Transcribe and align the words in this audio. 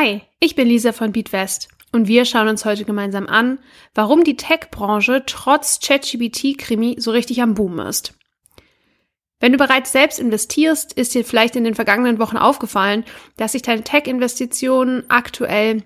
Hi, 0.00 0.22
ich 0.38 0.54
bin 0.54 0.66
Lisa 0.66 0.92
von 0.92 1.12
Beatwest 1.12 1.68
und 1.92 2.08
wir 2.08 2.24
schauen 2.24 2.48
uns 2.48 2.64
heute 2.64 2.86
gemeinsam 2.86 3.26
an, 3.26 3.58
warum 3.94 4.24
die 4.24 4.34
Tech-Branche 4.34 5.24
trotz 5.26 5.78
ChatGPT-Krimi 5.80 6.96
so 6.98 7.10
richtig 7.10 7.42
am 7.42 7.52
Boom 7.52 7.78
ist. 7.80 8.14
Wenn 9.40 9.52
du 9.52 9.58
bereits 9.58 9.92
selbst 9.92 10.18
investierst, 10.18 10.94
ist 10.94 11.12
dir 11.12 11.22
vielleicht 11.22 11.54
in 11.54 11.64
den 11.64 11.74
vergangenen 11.74 12.18
Wochen 12.18 12.38
aufgefallen, 12.38 13.04
dass 13.36 13.52
sich 13.52 13.60
deine 13.60 13.84
Tech-Investitionen 13.84 15.04
aktuell 15.10 15.82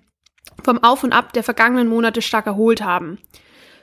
vom 0.63 0.81
Auf 0.85 1.03
und 1.03 1.13
Ab 1.13 1.33
der 1.33 1.43
vergangenen 1.43 1.89
Monate 1.89 2.23
stark 2.23 2.47
erholt 2.47 2.85
haben. 2.85 3.19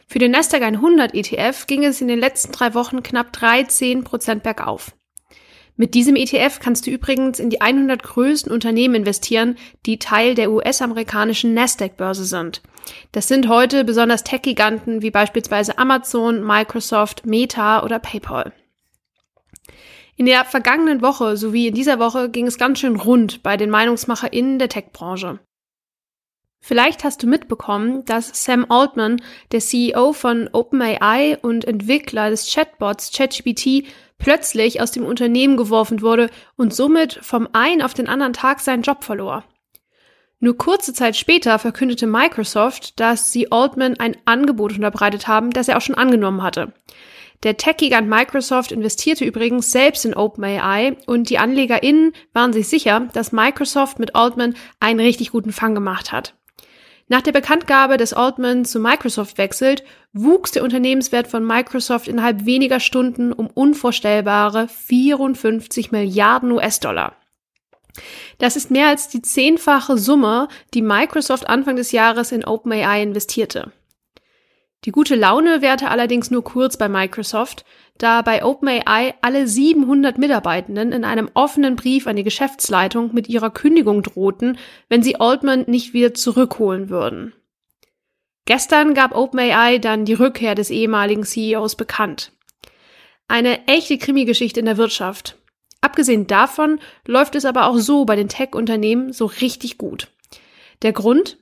Für 0.07 0.19
den 0.19 0.31
Nasdaq 0.31 0.61
100 0.61 1.13
ETF 1.13 1.67
ging 1.67 1.83
es 1.83 1.99
in 1.99 2.07
den 2.07 2.19
letzten 2.19 2.53
drei 2.53 2.73
Wochen 2.73 3.03
knapp 3.03 3.33
13 3.33 4.05
Prozent 4.05 4.43
bergauf. 4.43 4.93
Mit 5.81 5.95
diesem 5.95 6.15
ETF 6.15 6.59
kannst 6.59 6.85
du 6.85 6.91
übrigens 6.91 7.39
in 7.39 7.49
die 7.49 7.59
100 7.59 8.03
größten 8.03 8.51
Unternehmen 8.51 8.93
investieren, 8.93 9.57
die 9.87 9.97
Teil 9.97 10.35
der 10.35 10.51
US-amerikanischen 10.51 11.55
Nasdaq-Börse 11.55 12.23
sind. 12.25 12.61
Das 13.13 13.27
sind 13.27 13.47
heute 13.47 13.83
besonders 13.83 14.23
Tech-Giganten 14.23 15.01
wie 15.01 15.09
beispielsweise 15.09 15.79
Amazon, 15.79 16.45
Microsoft, 16.45 17.25
Meta 17.25 17.81
oder 17.81 17.97
PayPal. 17.97 18.53
In 20.17 20.27
der 20.27 20.45
vergangenen 20.45 21.01
Woche 21.01 21.35
sowie 21.35 21.69
in 21.69 21.73
dieser 21.73 21.97
Woche 21.97 22.29
ging 22.29 22.45
es 22.45 22.59
ganz 22.59 22.77
schön 22.77 22.95
rund 22.95 23.41
bei 23.41 23.57
den 23.57 23.71
MeinungsmacherInnen 23.71 24.59
der 24.59 24.69
Tech-Branche. 24.69 25.39
Vielleicht 26.63 27.03
hast 27.03 27.23
du 27.23 27.27
mitbekommen, 27.27 28.05
dass 28.05 28.45
Sam 28.45 28.67
Altman, 28.69 29.19
der 29.51 29.61
CEO 29.61 30.13
von 30.13 30.47
OpenAI 30.51 31.39
und 31.41 31.65
Entwickler 31.65 32.29
des 32.29 32.53
Chatbots 32.53 33.11
ChatGPT, 33.11 33.87
plötzlich 34.21 34.81
aus 34.81 34.91
dem 34.91 35.05
Unternehmen 35.05 35.57
geworfen 35.57 36.01
wurde 36.01 36.29
und 36.55 36.73
somit 36.73 37.19
vom 37.21 37.49
einen 37.53 37.81
auf 37.81 37.93
den 37.93 38.07
anderen 38.07 38.33
Tag 38.33 38.59
seinen 38.59 38.83
Job 38.83 39.03
verlor. 39.03 39.43
Nur 40.39 40.57
kurze 40.57 40.93
Zeit 40.93 41.15
später 41.15 41.59
verkündete 41.59 42.07
Microsoft, 42.07 42.99
dass 42.99 43.31
sie 43.31 43.51
Altman 43.51 43.99
ein 43.99 44.17
Angebot 44.25 44.73
unterbreitet 44.73 45.27
haben, 45.27 45.51
das 45.51 45.67
er 45.67 45.77
auch 45.77 45.81
schon 45.81 45.95
angenommen 45.95 46.41
hatte. 46.41 46.73
Der 47.43 47.57
Tech-Gigant 47.57 48.07
Microsoft 48.07 48.71
investierte 48.71 49.25
übrigens 49.25 49.71
selbst 49.71 50.05
in 50.05 50.15
OpenAI 50.15 50.95
und 51.07 51.29
die 51.29 51.39
AnlegerInnen 51.39 52.13
waren 52.33 52.53
sich 52.53 52.67
sicher, 52.67 53.07
dass 53.13 53.31
Microsoft 53.31 53.97
mit 53.99 54.15
Altman 54.15 54.55
einen 54.79 54.99
richtig 54.99 55.31
guten 55.31 55.51
Fang 55.51 55.73
gemacht 55.73 56.11
hat. 56.11 56.35
Nach 57.07 57.21
der 57.21 57.31
Bekanntgabe, 57.31 57.97
dass 57.97 58.13
Altman 58.13 58.65
zu 58.65 58.79
Microsoft 58.79 59.37
wechselt, 59.37 59.83
wuchs 60.13 60.51
der 60.51 60.63
Unternehmenswert 60.63 61.27
von 61.27 61.45
Microsoft 61.45 62.07
innerhalb 62.07 62.45
weniger 62.45 62.79
Stunden 62.79 63.33
um 63.33 63.47
unvorstellbare 63.47 64.67
54 64.67 65.91
Milliarden 65.91 66.51
US-Dollar. 66.51 67.15
Das 68.37 68.55
ist 68.55 68.71
mehr 68.71 68.87
als 68.87 69.09
die 69.09 69.21
zehnfache 69.21 69.97
Summe, 69.97 70.47
die 70.73 70.81
Microsoft 70.81 71.49
Anfang 71.49 71.75
des 71.75 71.91
Jahres 71.91 72.31
in 72.31 72.45
OpenAI 72.45 73.03
investierte. 73.03 73.71
Die 74.85 74.91
gute 74.91 75.15
Laune 75.15 75.61
währte 75.61 75.89
allerdings 75.89 76.31
nur 76.31 76.43
kurz 76.43 76.75
bei 76.75 76.89
Microsoft, 76.89 77.65
da 77.99 78.23
bei 78.23 78.43
OpenAI 78.43 79.13
alle 79.21 79.47
700 79.47 80.17
Mitarbeitenden 80.17 80.91
in 80.91 81.05
einem 81.05 81.29
offenen 81.35 81.75
Brief 81.75 82.07
an 82.07 82.15
die 82.15 82.23
Geschäftsleitung 82.23 83.13
mit 83.13 83.29
ihrer 83.29 83.51
Kündigung 83.51 84.01
drohten, 84.01 84.57
wenn 84.89 85.03
sie 85.03 85.19
Altman 85.19 85.65
nicht 85.67 85.93
wieder 85.93 86.15
zurückholen 86.15 86.89
würden. 86.89 87.33
Gestern 88.45 88.95
gab 88.95 89.15
OpenAI 89.15 89.77
dann 89.77 90.05
die 90.05 90.13
Rückkehr 90.13 90.55
des 90.55 90.71
ehemaligen 90.71 91.23
CEOs 91.23 91.75
bekannt. 91.75 92.31
Eine 93.27 93.67
echte 93.67 93.99
Krimi-Geschichte 93.99 94.59
in 94.59 94.65
der 94.65 94.77
Wirtschaft. 94.77 95.37
Abgesehen 95.79 96.25
davon 96.25 96.79
läuft 97.05 97.35
es 97.35 97.45
aber 97.45 97.67
auch 97.67 97.77
so 97.77 98.05
bei 98.05 98.15
den 98.15 98.29
Tech-Unternehmen 98.29 99.13
so 99.13 99.25
richtig 99.25 99.77
gut. 99.77 100.09
Der 100.81 100.91
Grund? 100.91 101.37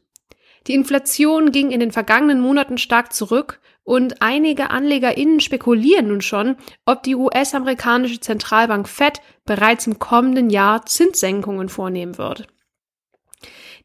Die 0.67 0.73
Inflation 0.73 1.51
ging 1.51 1.71
in 1.71 1.79
den 1.79 1.91
vergangenen 1.91 2.41
Monaten 2.41 2.77
stark 2.77 3.13
zurück 3.13 3.59
und 3.83 4.21
einige 4.21 4.69
AnlegerInnen 4.69 5.39
spekulieren 5.39 6.09
nun 6.09 6.21
schon, 6.21 6.57
ob 6.85 7.03
die 7.03 7.15
US-amerikanische 7.15 8.19
Zentralbank 8.19 8.87
Fed 8.87 9.21
bereits 9.45 9.87
im 9.87 9.97
kommenden 9.97 10.49
Jahr 10.49 10.85
Zinssenkungen 10.85 11.69
vornehmen 11.69 12.17
wird. 12.17 12.47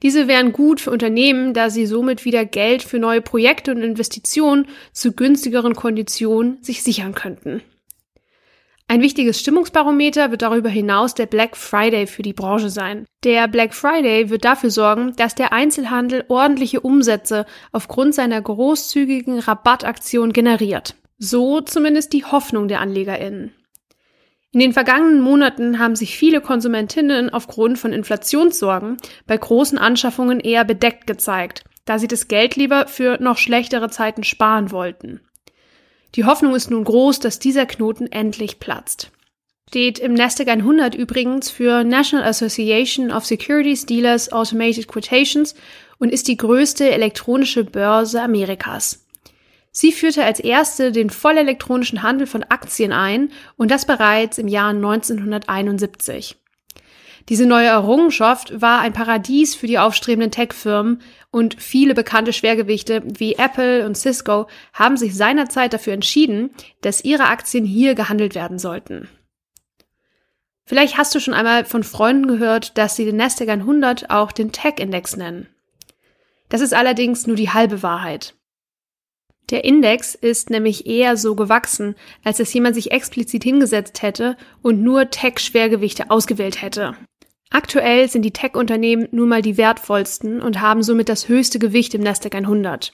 Diese 0.02 0.28
wären 0.28 0.52
gut 0.52 0.82
für 0.82 0.90
Unternehmen, 0.90 1.54
da 1.54 1.70
sie 1.70 1.86
somit 1.86 2.26
wieder 2.26 2.44
Geld 2.44 2.82
für 2.82 2.98
neue 2.98 3.22
Projekte 3.22 3.70
und 3.70 3.80
Investitionen 3.80 4.66
zu 4.92 5.12
günstigeren 5.12 5.74
Konditionen 5.74 6.62
sich 6.62 6.82
sichern 6.82 7.14
könnten. 7.14 7.62
Ein 8.94 9.02
wichtiges 9.02 9.40
Stimmungsbarometer 9.40 10.30
wird 10.30 10.42
darüber 10.42 10.68
hinaus 10.68 11.14
der 11.14 11.26
Black 11.26 11.56
Friday 11.56 12.06
für 12.06 12.22
die 12.22 12.32
Branche 12.32 12.70
sein. 12.70 13.06
Der 13.24 13.48
Black 13.48 13.74
Friday 13.74 14.30
wird 14.30 14.44
dafür 14.44 14.70
sorgen, 14.70 15.16
dass 15.16 15.34
der 15.34 15.52
Einzelhandel 15.52 16.24
ordentliche 16.28 16.78
Umsätze 16.78 17.44
aufgrund 17.72 18.14
seiner 18.14 18.40
großzügigen 18.40 19.40
Rabattaktion 19.40 20.32
generiert. 20.32 20.94
So 21.18 21.60
zumindest 21.60 22.12
die 22.12 22.24
Hoffnung 22.24 22.68
der 22.68 22.80
AnlegerInnen. 22.80 23.52
In 24.52 24.60
den 24.60 24.72
vergangenen 24.72 25.20
Monaten 25.20 25.80
haben 25.80 25.96
sich 25.96 26.16
viele 26.16 26.40
Konsumentinnen 26.40 27.30
aufgrund 27.30 27.80
von 27.80 27.92
Inflationssorgen 27.92 28.98
bei 29.26 29.36
großen 29.36 29.76
Anschaffungen 29.76 30.38
eher 30.38 30.64
bedeckt 30.64 31.08
gezeigt, 31.08 31.64
da 31.84 31.98
sie 31.98 32.06
das 32.06 32.28
Geld 32.28 32.54
lieber 32.54 32.86
für 32.86 33.20
noch 33.20 33.38
schlechtere 33.38 33.90
Zeiten 33.90 34.22
sparen 34.22 34.70
wollten. 34.70 35.20
Die 36.14 36.24
Hoffnung 36.24 36.54
ist 36.54 36.70
nun 36.70 36.84
groß, 36.84 37.18
dass 37.18 37.38
dieser 37.38 37.66
Knoten 37.66 38.10
endlich 38.10 38.60
platzt. 38.60 39.10
Steht 39.68 39.98
im 39.98 40.14
Nasdaq 40.14 40.48
100 40.48 40.94
übrigens 40.94 41.50
für 41.50 41.82
National 41.82 42.24
Association 42.24 43.10
of 43.10 43.24
Securities 43.24 43.86
Dealers 43.86 44.30
Automated 44.30 44.86
Quotations 44.86 45.56
und 45.98 46.10
ist 46.12 46.28
die 46.28 46.36
größte 46.36 46.90
elektronische 46.92 47.64
Börse 47.64 48.22
Amerikas. 48.22 49.04
Sie 49.72 49.90
führte 49.90 50.24
als 50.24 50.38
erste 50.38 50.92
den 50.92 51.10
vollelektronischen 51.10 52.04
Handel 52.04 52.28
von 52.28 52.44
Aktien 52.44 52.92
ein 52.92 53.32
und 53.56 53.72
das 53.72 53.84
bereits 53.84 54.38
im 54.38 54.46
Jahr 54.46 54.70
1971. 54.70 56.36
Diese 57.30 57.46
neue 57.46 57.68
Errungenschaft 57.68 58.60
war 58.60 58.80
ein 58.80 58.92
Paradies 58.92 59.54
für 59.54 59.66
die 59.66 59.78
aufstrebenden 59.78 60.30
Tech-Firmen 60.30 61.00
und 61.30 61.60
viele 61.60 61.94
bekannte 61.94 62.34
Schwergewichte 62.34 63.02
wie 63.06 63.36
Apple 63.36 63.86
und 63.86 63.96
Cisco 63.96 64.46
haben 64.74 64.98
sich 64.98 65.16
seinerzeit 65.16 65.72
dafür 65.72 65.94
entschieden, 65.94 66.50
dass 66.82 67.02
ihre 67.02 67.24
Aktien 67.24 67.64
hier 67.64 67.94
gehandelt 67.94 68.34
werden 68.34 68.58
sollten. 68.58 69.08
Vielleicht 70.66 70.98
hast 70.98 71.14
du 71.14 71.20
schon 71.20 71.34
einmal 71.34 71.64
von 71.64 71.82
Freunden 71.82 72.26
gehört, 72.26 72.76
dass 72.76 72.96
sie 72.96 73.04
den 73.06 73.16
Nasdaq 73.16 73.48
100 73.48 74.10
auch 74.10 74.32
den 74.32 74.52
Tech-Index 74.52 75.16
nennen. 75.16 75.48
Das 76.50 76.60
ist 76.60 76.74
allerdings 76.74 77.26
nur 77.26 77.36
die 77.36 77.50
halbe 77.50 77.82
Wahrheit. 77.82 78.34
Der 79.50 79.64
Index 79.64 80.14
ist 80.14 80.48
nämlich 80.48 80.86
eher 80.86 81.18
so 81.18 81.34
gewachsen, 81.34 81.96
als 82.22 82.38
dass 82.38 82.52
jemand 82.54 82.74
sich 82.74 82.92
explizit 82.92 83.44
hingesetzt 83.44 84.00
hätte 84.00 84.36
und 84.62 84.82
nur 84.82 85.10
Tech-Schwergewichte 85.10 86.10
ausgewählt 86.10 86.62
hätte. 86.62 86.96
Aktuell 87.50 88.08
sind 88.08 88.22
die 88.22 88.32
Tech-Unternehmen 88.32 89.08
nun 89.12 89.28
mal 89.28 89.42
die 89.42 89.56
wertvollsten 89.56 90.40
und 90.40 90.60
haben 90.60 90.82
somit 90.82 91.08
das 91.08 91.28
höchste 91.28 91.58
Gewicht 91.58 91.94
im 91.94 92.02
Nasdaq 92.02 92.34
100. 92.34 92.92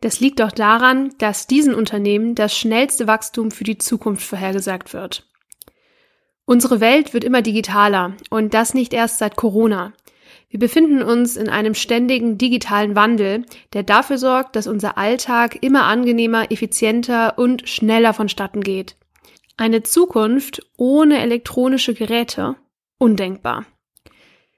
Das 0.00 0.20
liegt 0.20 0.40
auch 0.40 0.52
daran, 0.52 1.12
dass 1.18 1.46
diesen 1.46 1.74
Unternehmen 1.74 2.34
das 2.34 2.56
schnellste 2.56 3.06
Wachstum 3.06 3.50
für 3.50 3.64
die 3.64 3.78
Zukunft 3.78 4.22
vorhergesagt 4.22 4.94
wird. 4.94 5.26
Unsere 6.46 6.80
Welt 6.80 7.12
wird 7.12 7.22
immer 7.22 7.42
digitaler 7.42 8.16
und 8.30 8.54
das 8.54 8.74
nicht 8.74 8.92
erst 8.92 9.18
seit 9.18 9.36
Corona. 9.36 9.92
Wir 10.48 10.58
befinden 10.58 11.02
uns 11.02 11.36
in 11.36 11.48
einem 11.48 11.74
ständigen 11.74 12.38
digitalen 12.38 12.96
Wandel, 12.96 13.44
der 13.72 13.84
dafür 13.84 14.18
sorgt, 14.18 14.56
dass 14.56 14.66
unser 14.66 14.98
Alltag 14.98 15.58
immer 15.62 15.84
angenehmer, 15.84 16.50
effizienter 16.50 17.38
und 17.38 17.68
schneller 17.68 18.14
vonstatten 18.14 18.62
geht. 18.62 18.96
Eine 19.56 19.82
Zukunft 19.84 20.66
ohne 20.76 21.20
elektronische 21.20 21.94
Geräte 21.94 22.56
undenkbar. 23.00 23.66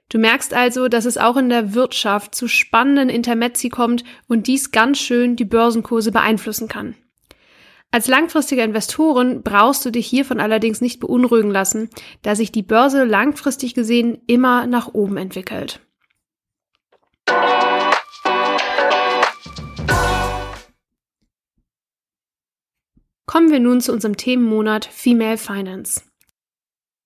Du 0.09 0.19
merkst 0.19 0.53
also, 0.53 0.89
dass 0.89 1.05
es 1.05 1.17
auch 1.17 1.37
in 1.37 1.49
der 1.49 1.73
Wirtschaft 1.73 2.35
zu 2.35 2.47
spannenden 2.47 3.09
Intermezzi 3.09 3.69
kommt 3.69 4.03
und 4.27 4.45
dies 4.45 4.69
ganz 4.69 4.99
schön 4.99 5.35
die 5.35 5.45
Börsenkurse 5.45 6.11
beeinflussen 6.11 6.67
kann. 6.67 6.95
Als 7.89 8.07
langfristige 8.07 8.63
Investoren 8.63 9.43
brauchst 9.43 9.85
du 9.85 9.91
dich 9.91 10.07
hiervon 10.07 10.39
allerdings 10.39 10.81
nicht 10.81 10.99
beunruhigen 10.99 11.51
lassen, 11.51 11.89
da 12.21 12.35
sich 12.35 12.51
die 12.51 12.63
Börse 12.63 13.05
langfristig 13.05 13.73
gesehen 13.73 14.21
immer 14.27 14.67
nach 14.67 14.93
oben 14.93 15.17
entwickelt. 15.17 15.79
Kommen 23.25 23.51
wir 23.51 23.59
nun 23.59 23.81
zu 23.81 23.93
unserem 23.93 24.17
Themenmonat 24.17 24.85
Female 24.85 25.37
Finance. 25.37 26.01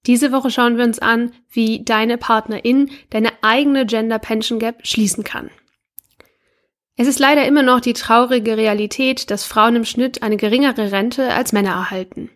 Diese 0.08 0.32
Woche 0.32 0.50
schauen 0.50 0.78
wir 0.78 0.86
uns 0.86 1.00
an, 1.00 1.34
wie 1.50 1.84
deine 1.84 2.18
Partnerin 2.18 2.90
deine 3.10 3.32
eigene 3.42 3.86
Gender 3.86 4.20
Pension 4.20 4.58
Gap 4.58 4.88
schließen 4.88 5.24
kann. 5.24 5.52
Es 6.96 7.08
ist 7.08 7.20
leider 7.20 7.46
immer 7.46 7.62
noch 7.62 7.82
die 7.82 7.94
traurige 7.94 8.58
Realität, 8.58 9.30
dass 9.30 9.44
Frauen 9.44 9.76
im 9.76 9.86
Schnitt 9.86 10.24
eine 10.24 10.38
geringere 10.38 10.92
Rente 10.92 11.32
als 11.34 11.54
Männer 11.54 11.72
erhalten. 11.72 12.32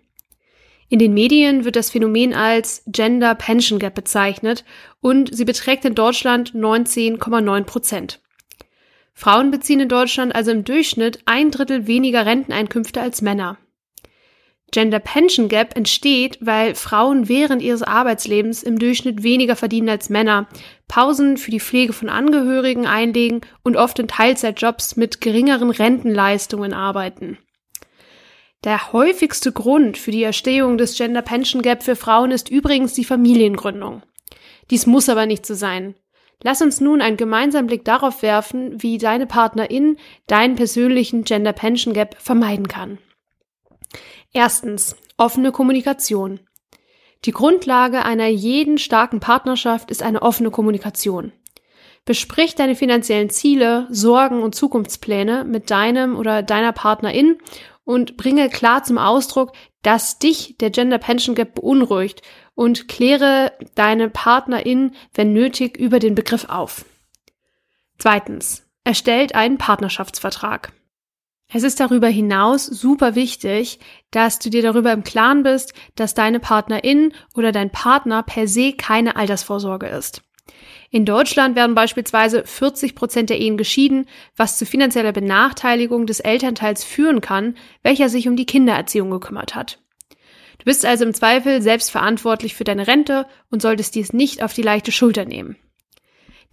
In 0.90 1.00
den 1.00 1.14
Medien 1.14 1.64
wird 1.64 1.78
das 1.78 1.90
Phänomen 1.90 2.34
als 2.34 2.84
Gender 2.86 3.34
Pension 3.34 3.80
Gap 3.80 3.96
bezeichnet 3.96 4.66
und 5.00 5.34
sie 5.34 5.46
beträgt 5.46 5.86
in 5.86 5.96
Deutschland 5.96 6.54
19,9 6.54 7.64
Prozent. 7.64 8.22
Frauen 9.14 9.50
beziehen 9.50 9.80
in 9.80 9.88
Deutschland 9.90 10.36
also 10.36 10.52
im 10.52 10.66
Durchschnitt 10.66 11.22
ein 11.26 11.50
Drittel 11.50 11.88
weniger 11.88 12.26
Renteneinkünfte 12.26 13.02
als 13.02 13.22
Männer. 13.22 13.58
Gender 14.72 15.00
Pension 15.00 15.50
Gap 15.50 15.76
entsteht, 15.76 16.38
weil 16.40 16.76
Frauen 16.76 17.28
während 17.28 17.62
ihres 17.62 17.84
Arbeitslebens 17.84 18.64
im 18.64 18.80
Durchschnitt 18.80 19.22
weniger 19.22 19.58
verdienen 19.58 19.90
als 19.90 20.10
Männer, 20.10 20.48
Pausen 20.88 21.36
für 21.36 21.52
die 21.52 21.60
Pflege 21.60 21.92
von 21.92 22.08
Angehörigen 22.08 22.88
einlegen 22.88 23.42
und 23.64 23.76
oft 23.76 24.00
in 24.00 24.08
Teilzeitjobs 24.08 24.96
mit 24.96 25.20
geringeren 25.20 25.72
Rentenleistungen 25.72 26.74
arbeiten. 26.74 27.38
Der 28.64 28.94
häufigste 28.94 29.52
Grund 29.52 29.98
für 29.98 30.12
die 30.12 30.24
Erstehung 30.24 30.78
des 30.78 30.96
Gender 30.96 31.22
Pension 31.22 31.62
Gap 31.62 31.84
für 31.84 31.96
Frauen 31.96 32.32
ist 32.32 32.50
übrigens 32.50 32.94
die 32.94 33.06
Familiengründung. 33.06 34.04
Dies 34.70 34.86
muss 34.86 35.10
aber 35.10 35.26
nicht 35.26 35.46
so 35.46 35.54
sein. 35.54 35.96
Lass 36.44 36.62
uns 36.62 36.80
nun 36.80 37.02
einen 37.02 37.18
gemeinsamen 37.18 37.68
Blick 37.68 37.84
darauf 37.86 38.22
werfen, 38.22 38.82
wie 38.82 38.98
deine 38.98 39.28
Partnerin 39.28 39.98
deinen 40.28 40.56
persönlichen 40.56 41.24
Gender 41.24 41.54
Pension 41.54 41.94
Gap 41.94 42.16
vermeiden 42.20 42.68
kann. 42.68 43.00
Erstens. 44.34 44.96
Offene 45.18 45.52
Kommunikation. 45.52 46.40
Die 47.26 47.32
Grundlage 47.32 48.04
einer 48.04 48.28
jeden 48.28 48.78
starken 48.78 49.20
Partnerschaft 49.20 49.92
ist 49.92 50.02
eine 50.02 50.22
offene 50.22 50.50
Kommunikation. 50.50 51.32
Besprich 52.06 52.56
deine 52.56 52.76
finanziellen 52.76 53.30
Ziele, 53.30 53.88
Sorgen 53.92 54.42
und 54.42 54.56
Zukunftspläne 54.56 55.44
mit 55.44 55.70
deinem 55.70 56.16
oder 56.16 56.42
deiner 56.42 56.72
Partnerin 56.72 57.38
und 57.84 58.18
bringe 58.18 58.50
klar 58.50 58.84
zum 58.84 58.98
Ausdruck, 58.98 59.52
dass 59.84 60.18
dich 60.18 60.56
der 60.60 60.72
Gender 60.72 60.98
Pension 60.98 61.36
Gap 61.36 61.56
beunruhigt 61.56 62.22
und 62.56 62.88
kläre 62.88 63.52
deine 63.76 64.10
Partnerin, 64.10 64.96
wenn 65.14 65.34
nötig, 65.34 65.78
über 65.78 66.00
den 66.00 66.16
Begriff 66.16 66.46
auf. 66.46 66.86
Zweitens. 67.98 68.68
Erstellt 68.84 69.36
einen 69.36 69.60
Partnerschaftsvertrag. 69.60 70.74
Es 71.54 71.64
ist 71.64 71.80
darüber 71.80 72.08
hinaus 72.08 72.66
super 72.66 73.16
wichtig, 73.16 73.80
dass 74.10 74.40
du 74.40 74.50
dir 74.50 74.62
darüber 74.62 74.94
im 74.94 75.04
Klaren 75.04 75.44
bist, 75.44 75.74
dass 75.96 76.14
deine 76.14 76.40
Partnerin 76.40 77.14
oder 77.36 77.52
dein 77.52 77.70
Partner 77.70 78.24
per 78.24 78.48
se 78.48 78.74
keine 78.74 79.18
Altersvorsorge 79.18 79.88
ist. 79.88 80.22
In 80.90 81.06
Deutschland 81.06 81.56
werden 81.56 81.76
beispielsweise 81.76 82.44
40 82.46 82.96
Prozent 82.96 83.30
der 83.30 83.40
Ehen 83.40 83.58
geschieden, 83.58 84.08
was 84.36 84.58
zu 84.58 84.66
finanzieller 84.66 85.12
Benachteiligung 85.12 86.06
des 86.06 86.20
Elternteils 86.20 86.84
führen 86.84 87.22
kann, 87.22 87.56
welcher 87.84 88.10
sich 88.10 88.28
um 88.28 88.36
die 88.36 88.46
Kindererziehung 88.46 89.10
gekümmert 89.10 89.56
hat. 89.56 89.80
Du 90.60 90.66
bist 90.66 90.86
also 90.86 91.06
im 91.06 91.14
Zweifel 91.14 91.62
selbst 91.62 91.92
verantwortlich 91.92 92.56
für 92.56 92.64
deine 92.64 92.88
Rente 92.88 93.26
und 93.50 93.62
solltest 93.62 93.96
dies 93.96 94.14
nicht 94.14 94.44
auf 94.44 94.54
die 94.54 94.62
leichte 94.62 94.92
Schulter 94.92 95.26
nehmen. 95.26 95.58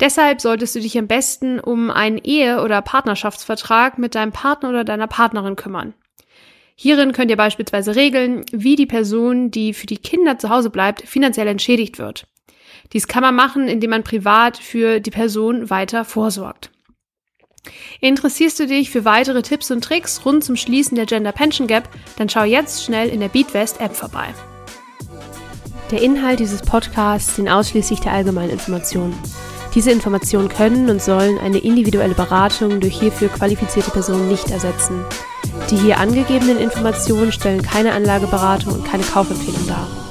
Deshalb 0.01 0.41
solltest 0.41 0.77
du 0.77 0.81
dich 0.81 0.97
am 0.97 1.09
besten 1.09 1.59
um 1.59 1.91
einen 1.91 2.19
Ehe- 2.19 2.63
oder 2.63 2.83
Partnerschaftsvertrag 2.83 3.99
mit 3.99 4.15
deinem 4.15 4.33
Partner 4.33 4.69
oder 4.71 4.85
deiner 4.85 5.09
Partnerin 5.09 5.57
kümmern. 5.57 5.95
Hierin 6.77 7.13
könnt 7.13 7.31
ihr 7.31 7.37
beispielsweise 7.37 7.97
regeln, 7.97 8.45
wie 8.53 8.77
die 8.77 8.87
Person, 8.87 9.51
die 9.51 9.75
für 9.75 9.89
die 9.89 9.99
Kinder 9.99 10.39
zu 10.39 10.49
Hause 10.49 10.71
bleibt, 10.71 11.03
finanziell 11.03 11.49
entschädigt 11.49 11.99
wird. 11.99 12.29
Dies 12.93 13.09
kann 13.09 13.23
man 13.23 13.35
machen, 13.35 13.67
indem 13.67 13.91
man 13.91 14.05
privat 14.05 14.57
für 14.57 15.01
die 15.01 15.11
Person 15.11 15.71
weiter 15.71 16.05
vorsorgt. 16.05 16.71
Interessierst 18.01 18.61
du 18.61 18.67
dich 18.67 18.91
für 18.91 19.05
weitere 19.05 19.43
Tipps 19.43 19.73
und 19.73 19.83
Tricks 19.83 20.25
rund 20.25 20.45
zum 20.45 20.55
Schließen 20.55 20.95
der 20.95 21.07
Gender 21.07 21.33
Pension 21.33 21.67
Gap, 21.67 21.89
dann 22.17 22.29
schau 22.29 22.45
jetzt 22.45 22.85
schnell 22.85 23.09
in 23.09 23.19
der 23.19 23.29
BeatWest 23.29 23.81
App 23.81 23.95
vorbei. 23.95 24.33
Der 25.91 26.01
Inhalt 26.01 26.39
dieses 26.39 26.63
Podcasts 26.63 27.35
dient 27.35 27.51
ausschließlich 27.51 28.01
der 28.01 28.13
allgemeinen 28.13 28.51
Information. 28.51 29.15
Diese 29.75 29.91
Informationen 29.91 30.49
können 30.49 30.89
und 30.89 31.03
sollen 31.03 31.39
eine 31.39 31.59
individuelle 31.59 32.15
Beratung 32.15 32.81
durch 32.81 32.99
hierfür 32.99 33.29
qualifizierte 33.29 33.91
Personen 33.91 34.29
nicht 34.29 34.51
ersetzen. 34.51 35.05
Die 35.71 35.77
hier 35.77 35.99
angegebenen 35.99 36.59
Informationen 36.59 37.33
stellen 37.33 37.63
keine 37.63 37.93
Anlageberatung 37.93 38.73
und 38.73 38.85
keine 38.85 39.03
Kaufempfehlung 39.03 39.67
dar. 39.67 40.08